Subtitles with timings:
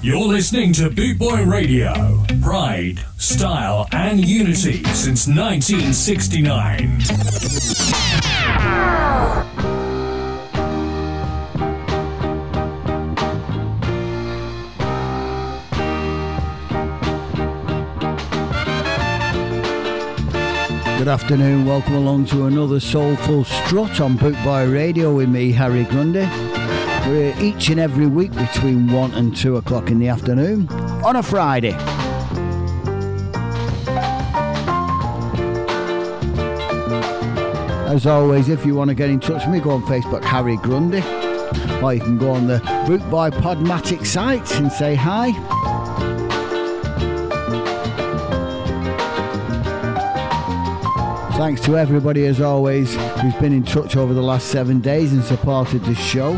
[0.00, 2.24] You're listening to Boot Boy Radio.
[2.40, 6.98] Pride, style, and unity since 1969.
[20.96, 25.82] Good afternoon, welcome along to another Soulful Strut on Boot Boy Radio with me, Harry
[25.82, 26.47] Grundy.
[27.08, 31.22] We're each and every week between 1 and 2 o'clock in the afternoon on a
[31.22, 31.72] Friday.
[37.88, 40.58] As always, if you want to get in touch with me, go on Facebook, Harry
[40.58, 40.98] Grundy,
[41.82, 45.32] or you can go on the Bootboy Podomatic site and say hi.
[51.38, 55.24] Thanks to everybody, as always, who's been in touch over the last seven days and
[55.24, 56.34] supported the show.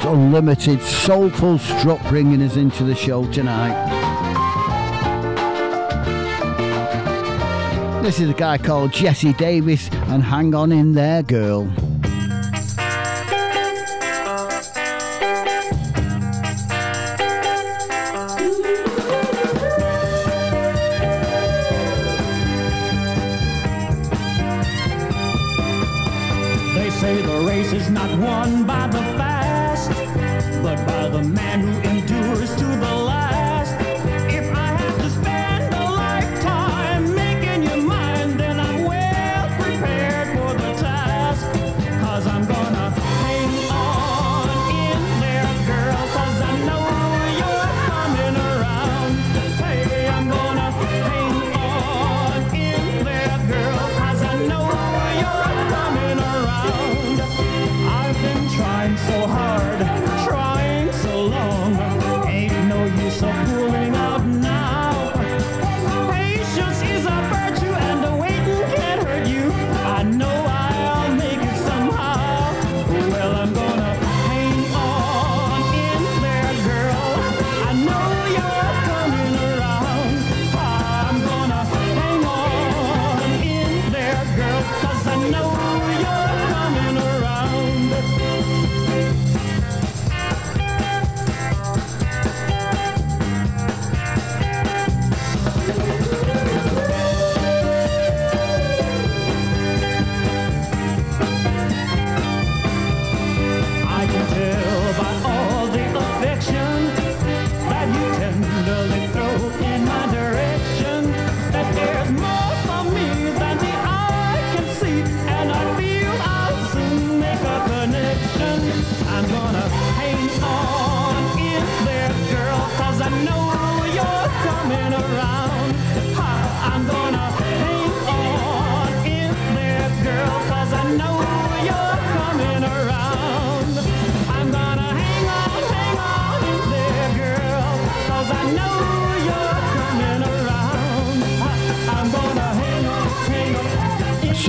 [0.00, 3.74] Unlimited, soulful strut bringing us into the show tonight.
[8.02, 11.68] This is a guy called Jesse Davis and Hang On In There Girl.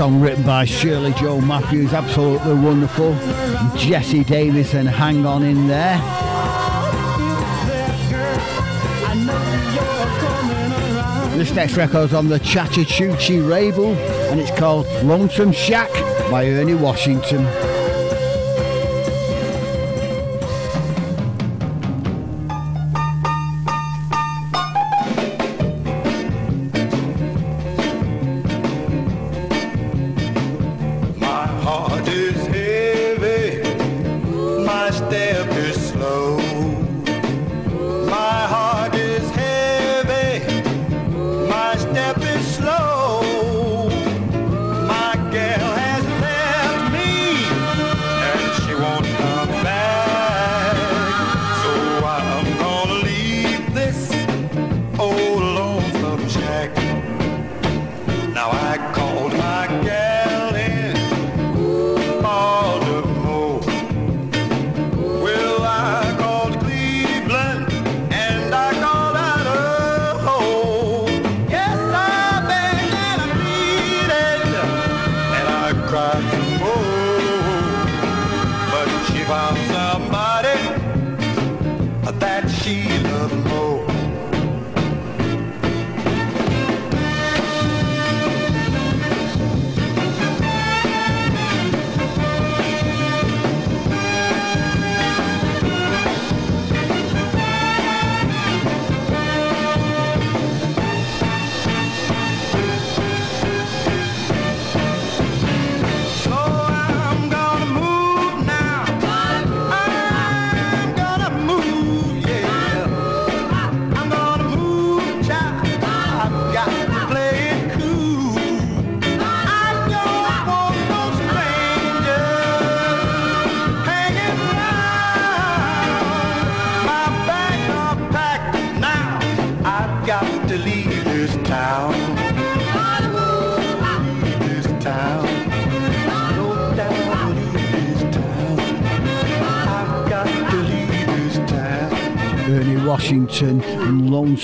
[0.07, 3.13] Song written by Shirley Joe Matthews, absolutely wonderful.
[3.75, 5.97] Jesse Davis and Hang On in there.
[11.37, 13.95] This next record's on the Chattahoochee label
[14.31, 15.91] and it's called Lonesome Shack
[16.31, 16.73] by Ernie.
[16.73, 17.45] Washington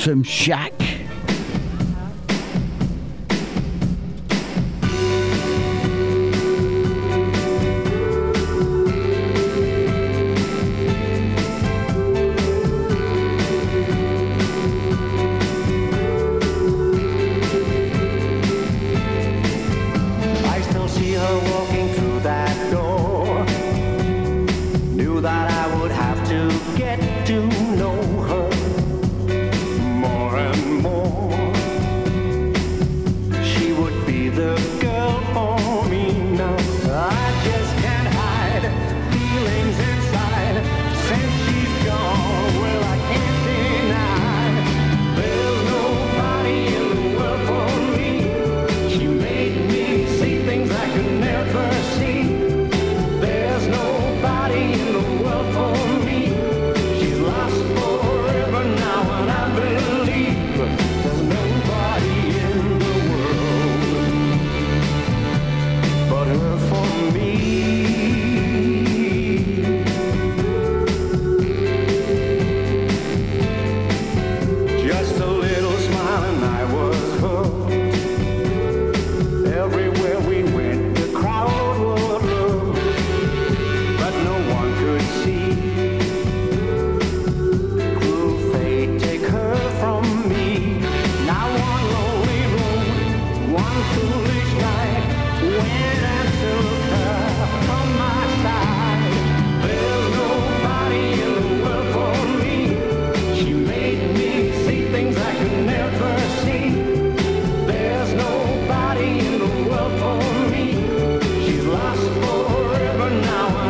[0.05, 0.72] Lonesome Shack.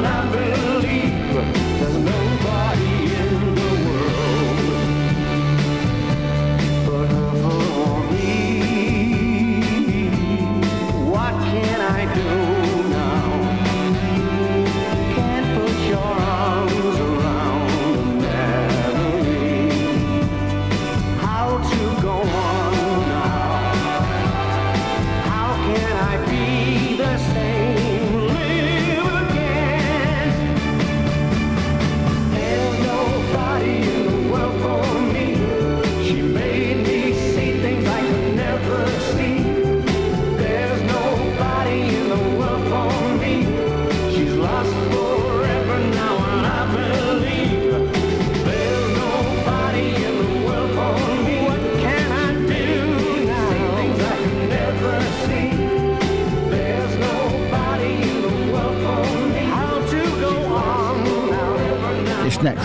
[0.05, 0.62] I'm hambre.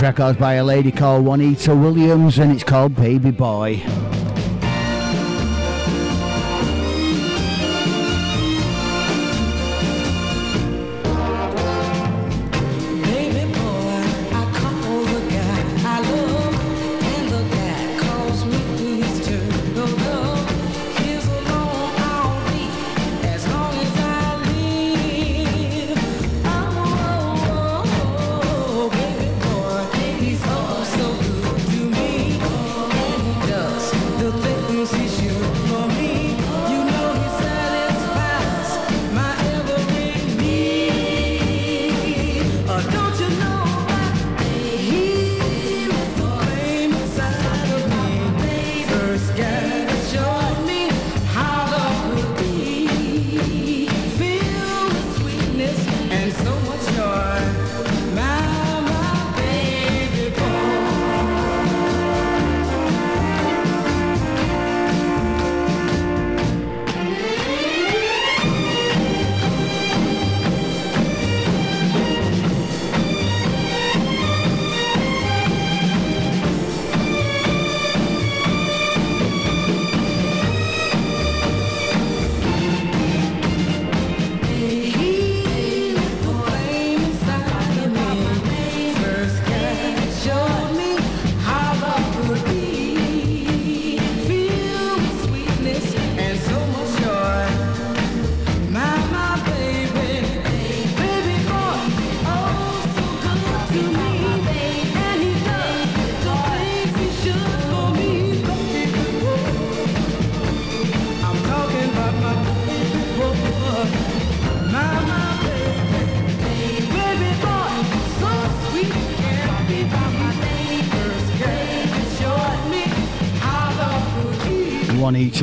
[0.08, 3.82] Records by a lady called Juanita Williams, and it's called Baby Boy.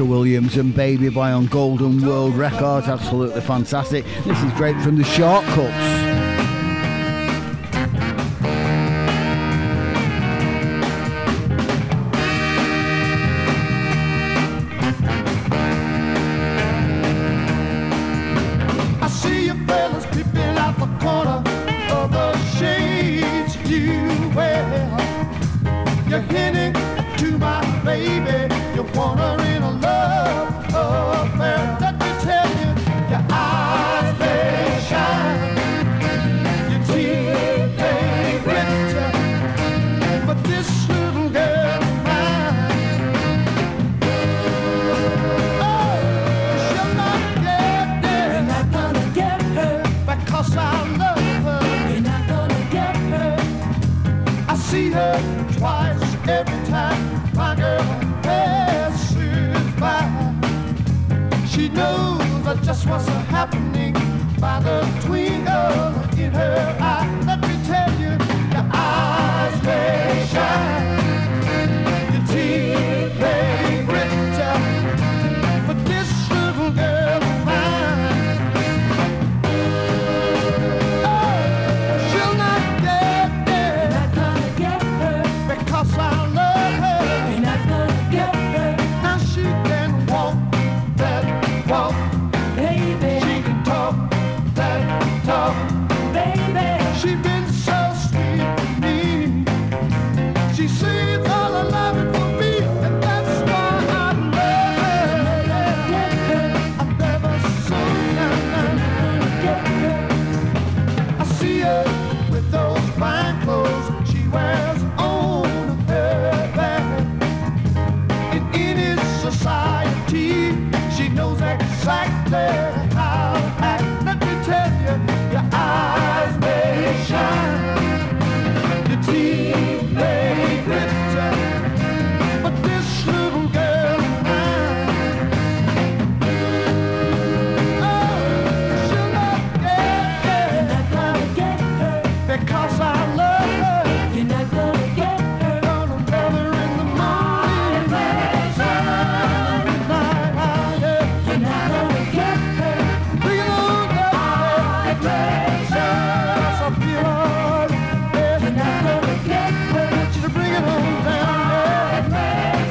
[0.04, 2.88] Williams and Baby Boy on Golden World Records.
[2.88, 4.04] Absolutely fantastic.
[4.26, 6.05] This is great from the Shortcuts.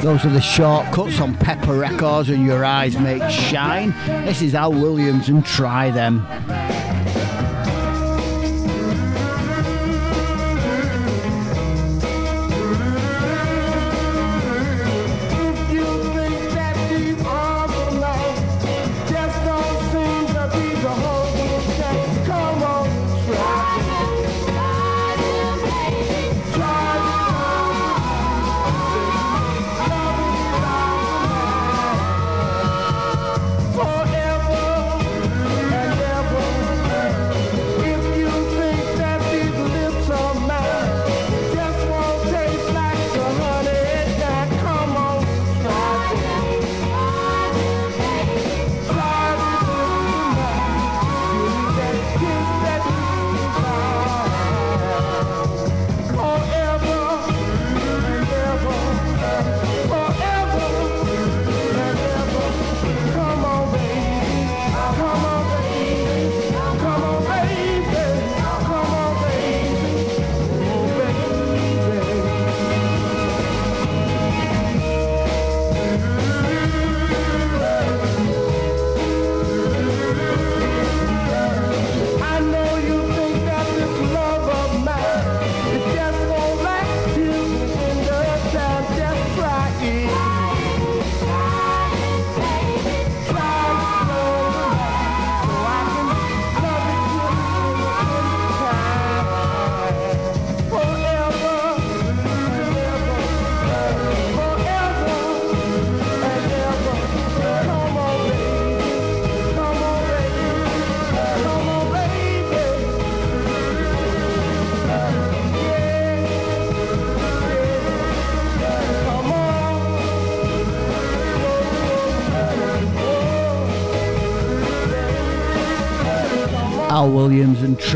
[0.05, 3.89] Those are the shortcuts on Pepper Records and Your Eyes Make Shine.
[4.23, 6.23] This is Al Williams and Try Them.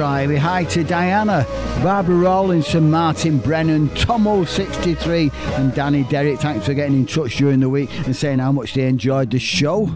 [0.09, 0.39] Triley.
[0.39, 1.45] Hi to Diana,
[1.83, 6.39] Barbara Rawlinson, Martin Brennan, Tomo63, and Danny Derrick.
[6.39, 9.37] Thanks for getting in touch during the week and saying how much they enjoyed the
[9.37, 9.87] show.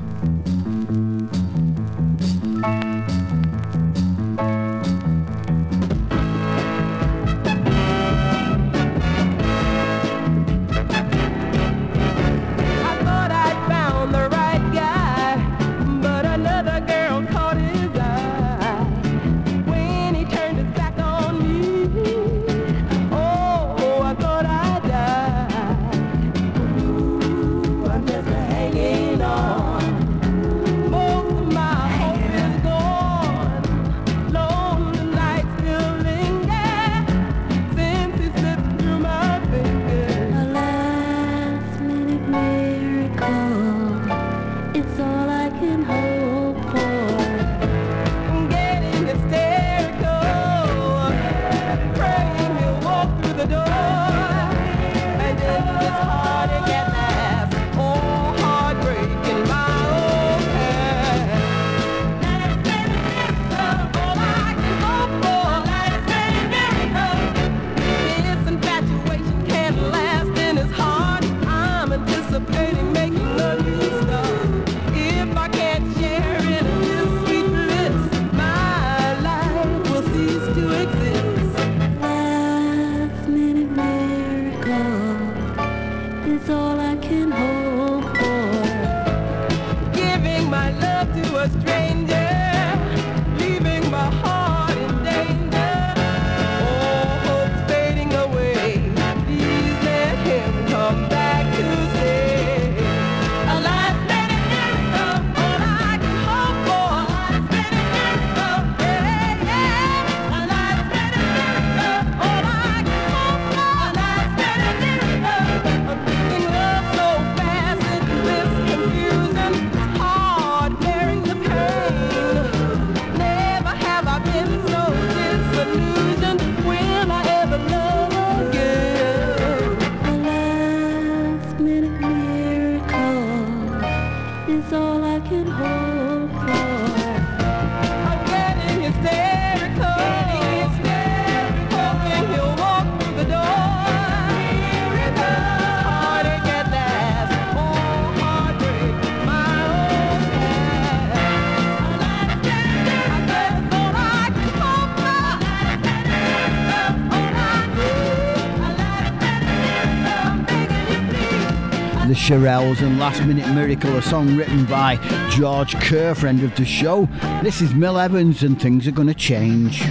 [162.23, 164.95] Shirelles and Last Minute Miracle, a song written by
[165.29, 167.09] George Kerr, friend of the show.
[167.41, 169.83] This is Mill Evans, and things are going to change.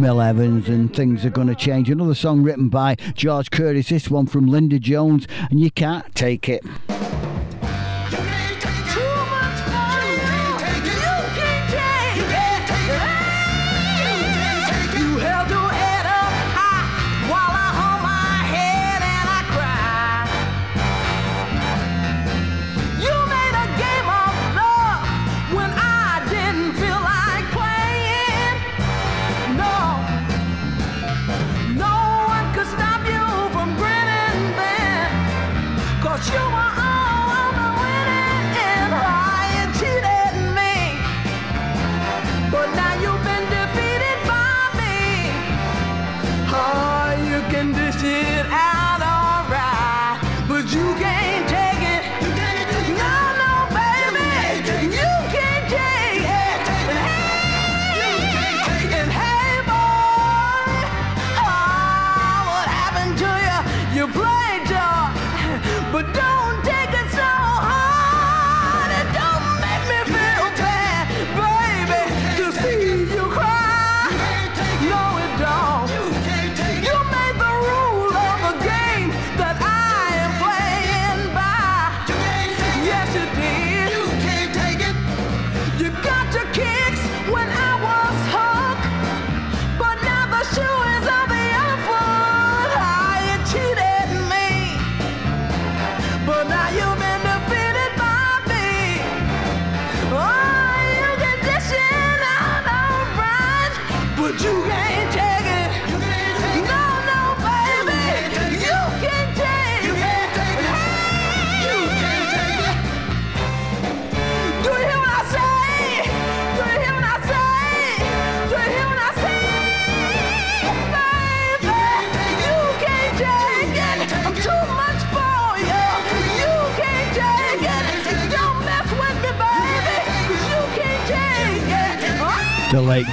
[0.00, 1.90] Mel Evans and things are going to change.
[1.90, 6.48] Another song written by George Curtis, this one from Linda Jones, and you can't take
[6.48, 6.64] it.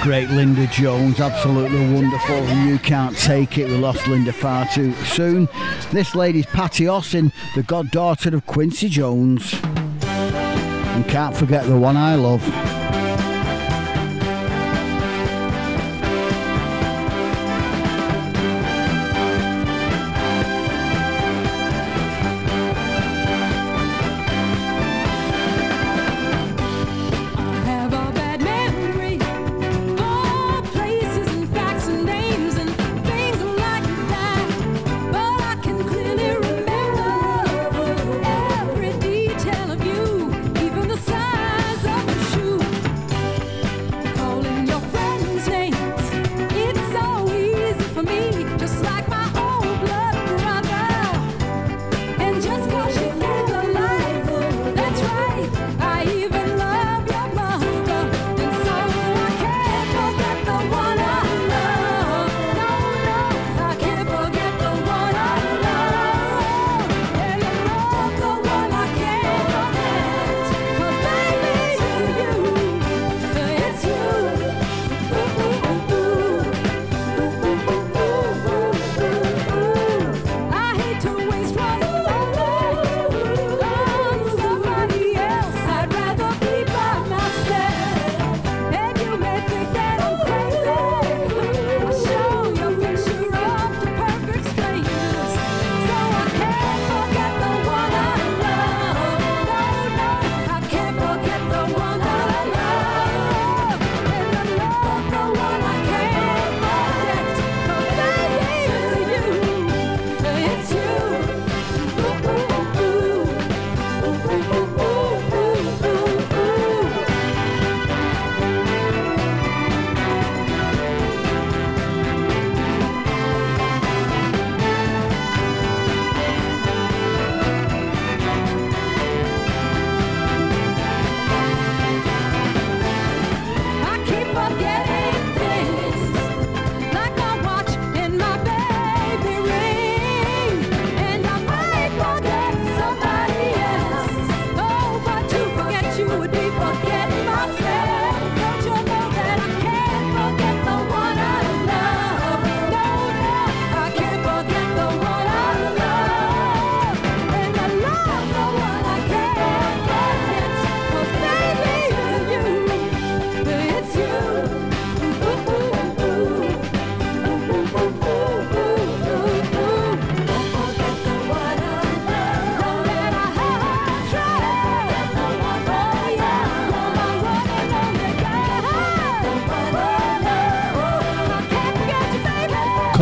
[0.08, 2.42] Great Linda Jones, absolutely wonderful.
[2.64, 3.68] You can't take it.
[3.68, 5.50] We lost Linda far too soon.
[5.92, 9.52] This lady's Patti Austin, the goddaughter of Quincy Jones.
[10.02, 12.42] And can't forget the one I love.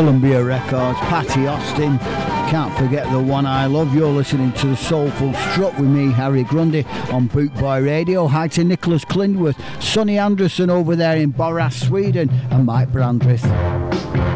[0.07, 1.99] Columbia Records, Patti Austin.
[2.49, 3.93] Can't forget the one I love.
[3.93, 8.29] You're listening to the Soulful Strut with me, Harry Grundy, on Bootboy Radio.
[8.29, 14.36] Hi to Nicholas Klindworth, Sonny Anderson over there in Borås, Sweden, and Mike Brandreth.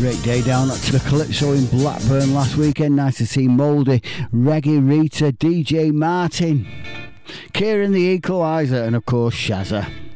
[0.00, 2.96] Great day down at the Calypso in Blackburn last weekend.
[2.96, 6.66] Nice to see Mouldy, Reggie Rita, DJ Martin.
[7.52, 10.09] Kieran the Equalizer, and of course Shazza.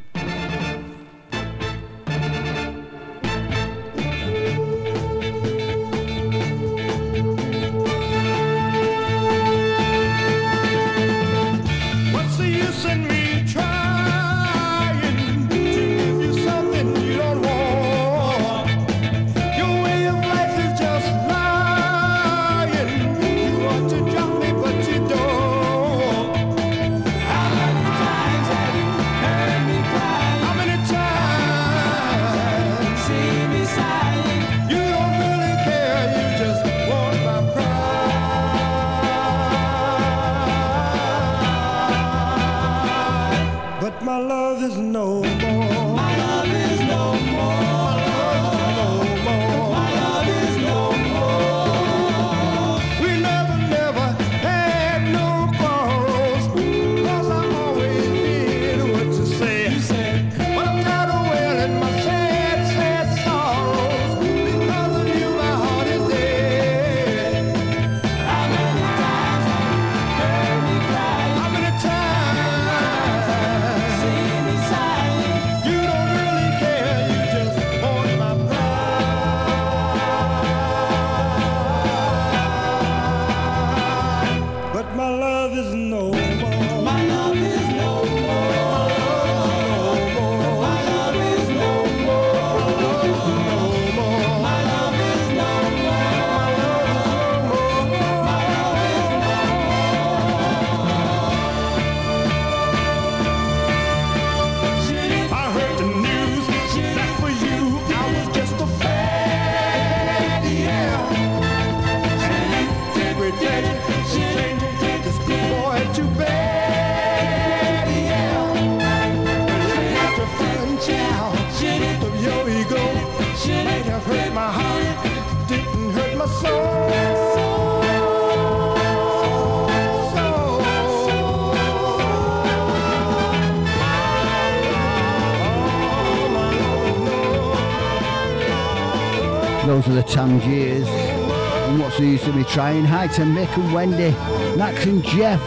[142.75, 142.85] Trying?
[142.85, 144.11] Hi to Mick and Wendy,
[144.57, 145.41] Max and Jeff.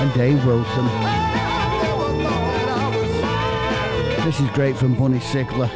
[0.00, 0.86] And Dave Wilson.
[4.24, 5.70] This is great from Bunny Sigler.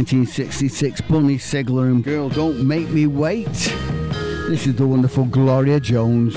[0.00, 3.46] 1966, Bunny Sigler and Girl Don't Make Me Wait.
[4.48, 6.34] This is the wonderful Gloria Jones.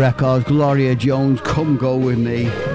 [0.00, 2.69] Records, Gloria Jones, Come Go With Me.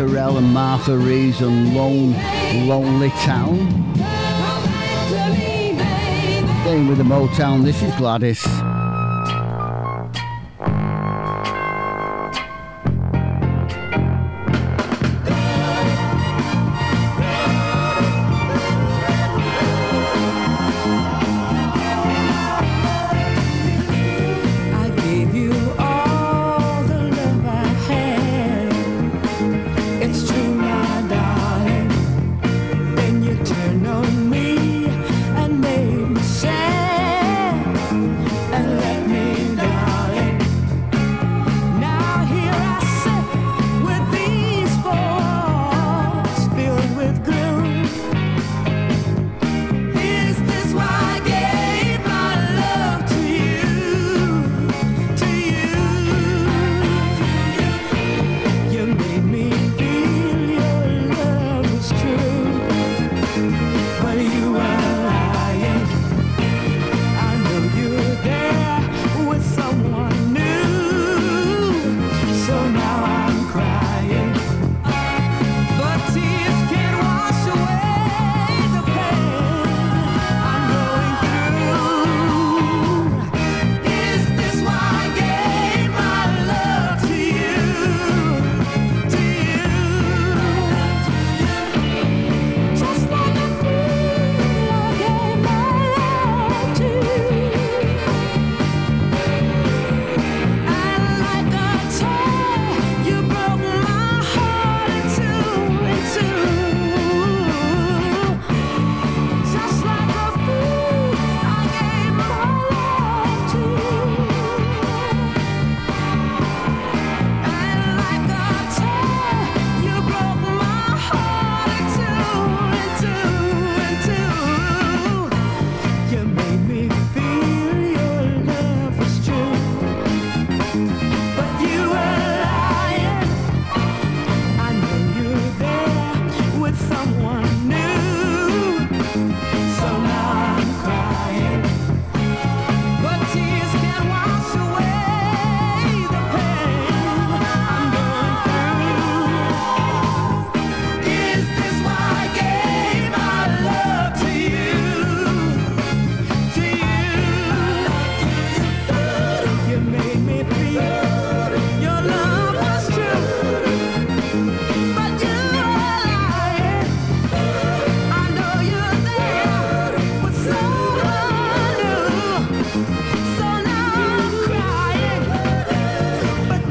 [0.00, 2.14] Terrell and Martha Reeves and Lone,
[2.66, 3.58] Lonely Town.
[6.62, 8.69] Staying with the Motown, this is Gladys.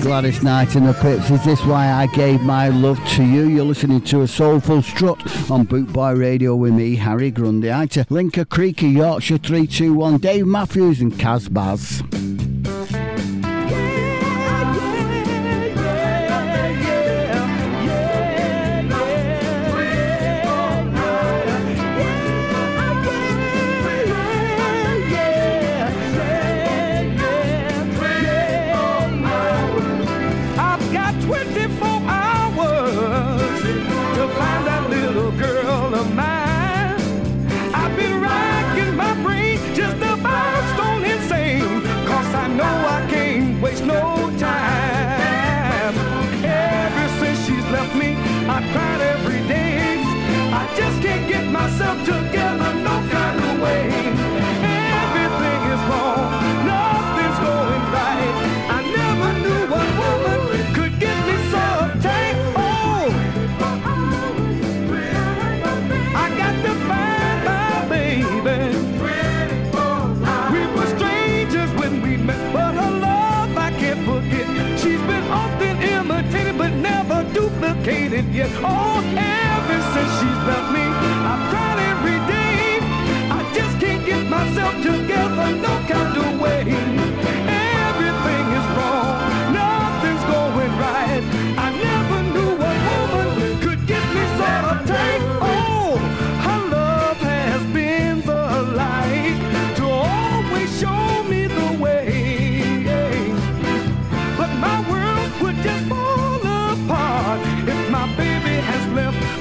[0.09, 1.29] Gladys Knight and the Pips.
[1.29, 3.43] Is this why I gave my love to you?
[3.43, 7.67] You're listening to a soulful strut on Bootboy Radio with me, Harry Grundy.
[7.67, 12.01] Linker Creek, Yorkshire 321, Dave Matthews and Kaz Baz.
[78.31, 78.49] yet.
[78.63, 80.88] Oh, ever since she's left me.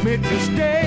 [0.08, 0.77] me to stay.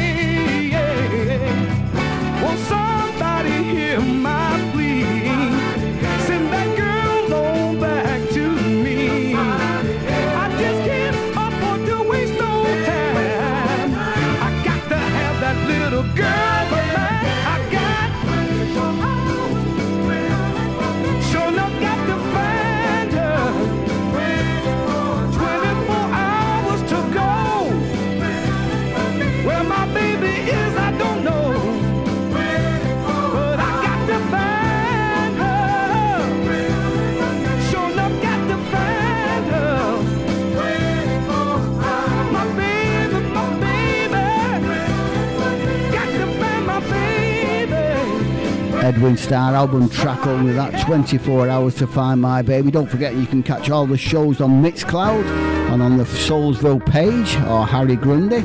[48.94, 52.72] Edwin Starr album track only that 24 hours to find my baby.
[52.72, 55.24] Don't forget you can catch all the shows on Mixcloud
[55.72, 58.42] and on the Soulsville page or Harry Grundy.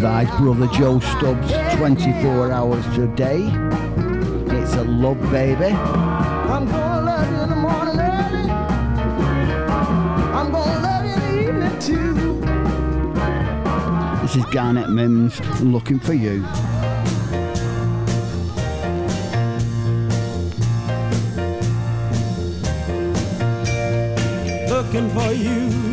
[0.00, 3.42] by brother Joe Stubbs 24 hours a day.
[4.56, 5.74] It's a love baby.
[5.74, 8.50] I'm gonna love you in the morning early.
[10.32, 12.40] I'm gonna love you in the evening too.
[14.22, 16.46] This is Garnet Mimms looking for you.
[24.70, 25.89] Looking for you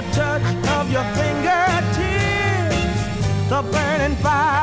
[0.00, 0.42] the touch
[0.78, 2.00] of your fingertips,
[3.50, 4.59] the burning fire.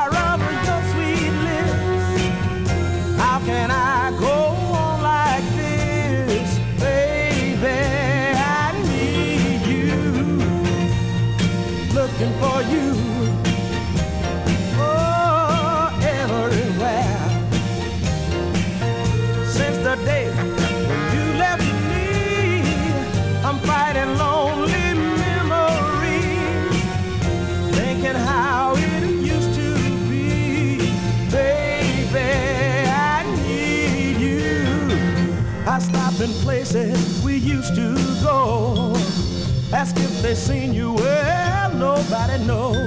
[40.22, 42.87] they seen you where nobody knows.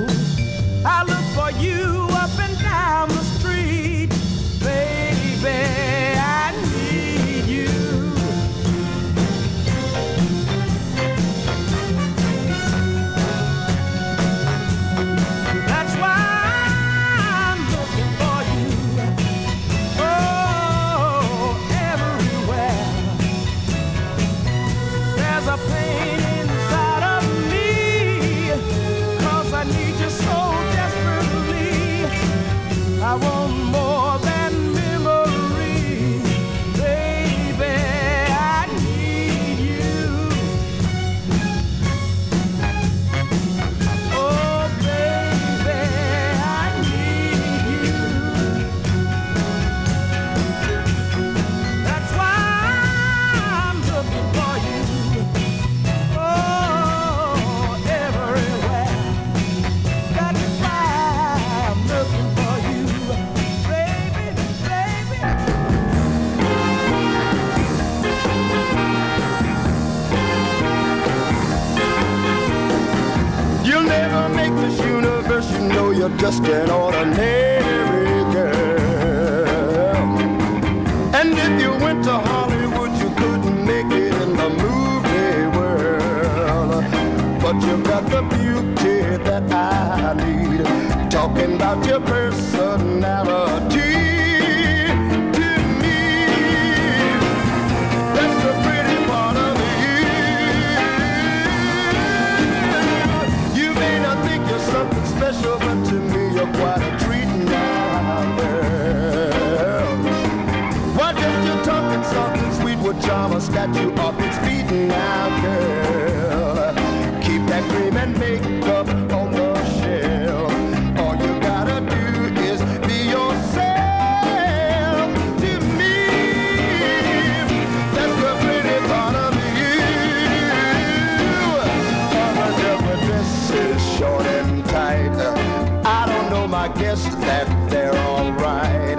[136.60, 138.98] I guess that they're alright.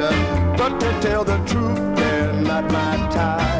[0.57, 3.51] But to tell the truth, they're not my type.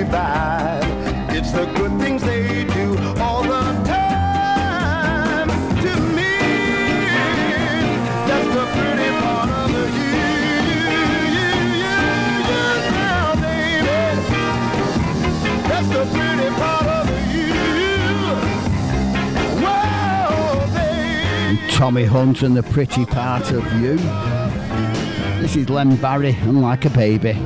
[0.00, 5.48] It's the good things they do all the time.
[5.48, 6.38] To me,
[8.28, 9.86] that's the pretty part of the.
[12.94, 13.98] Now, baby,
[15.68, 17.14] that's the pretty part of the
[21.56, 21.72] baby.
[21.72, 23.98] Tommy Hunt and the pretty part of you.
[25.42, 27.36] This is Len Barry and Like a Baby.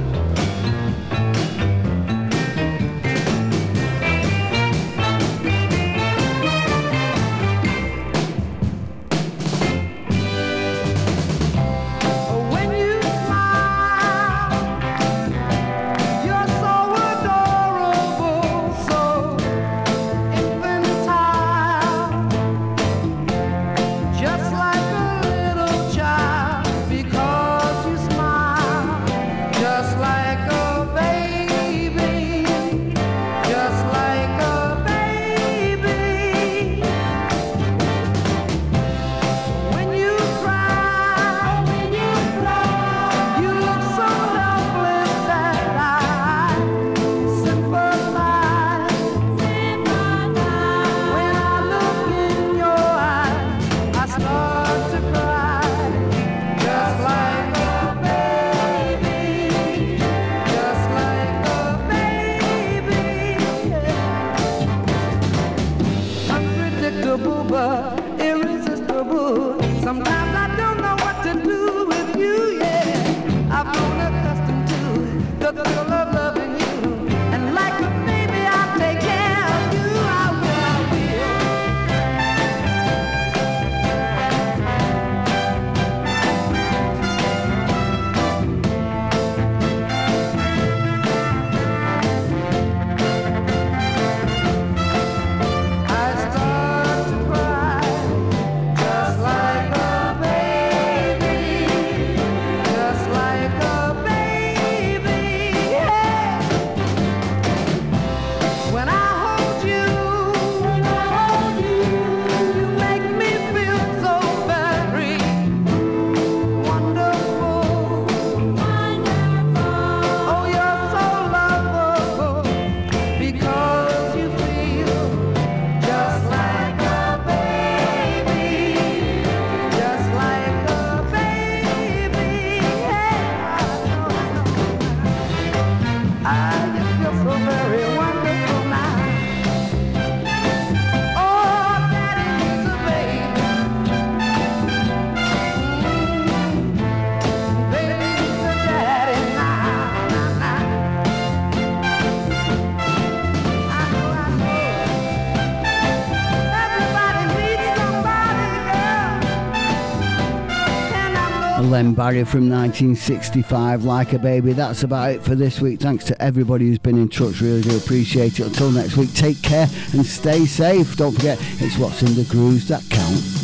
[161.72, 164.52] Len Barry from 1965, Like a Baby.
[164.52, 165.80] That's about it for this week.
[165.80, 167.40] Thanks to everybody who's been in touch.
[167.40, 168.46] Really do appreciate it.
[168.46, 170.94] Until next week, take care and stay safe.
[170.96, 173.41] Don't forget, it's what's in the grooves that counts.